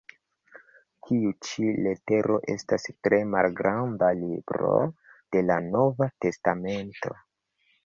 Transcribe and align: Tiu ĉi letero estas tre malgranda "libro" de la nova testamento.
Tiu 1.07 1.33
ĉi 1.47 1.67
letero 1.87 2.37
estas 2.53 2.87
tre 3.09 3.19
malgranda 3.35 4.11
"libro" 4.23 4.73
de 5.37 5.47
la 5.53 5.61
nova 5.69 6.11
testamento. 6.27 7.17